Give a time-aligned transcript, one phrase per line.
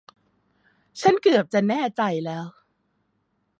[1.01, 2.45] ฉันเกือบจะแน่ใจแล้ว